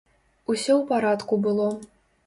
Усё 0.53 0.73
ў 0.75 0.81
парадку 0.95 1.41
было. 1.47 1.71